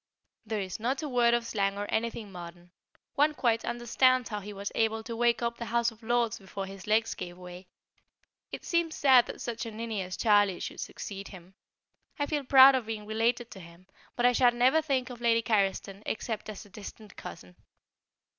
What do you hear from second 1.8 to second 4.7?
anything modern; one quite understands how he